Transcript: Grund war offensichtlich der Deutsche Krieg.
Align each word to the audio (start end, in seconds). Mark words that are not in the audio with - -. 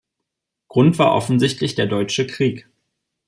Grund 0.67 0.97
war 0.97 1.13
offensichtlich 1.13 1.75
der 1.75 1.85
Deutsche 1.85 2.25
Krieg. 2.25 2.67